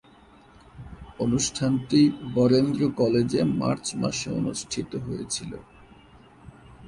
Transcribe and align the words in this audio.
অনুষ্ঠানটি 1.19 2.01
বরেন্দ্র 2.33 2.81
কলেজে 2.97 3.41
মার্চ 3.59 3.85
মাসে 3.95 4.27
অনুষ্ঠিত 4.39 4.91
হয়েছিলো। 5.05 5.57